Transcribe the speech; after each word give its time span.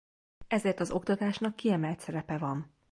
Ezért 0.47 0.79
az 0.79 0.91
oktatásnak 0.91 1.55
kiemelt 1.55 1.99
szerepe 1.99 2.37
van. 2.37 2.73